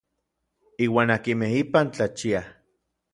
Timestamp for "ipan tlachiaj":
1.59-2.45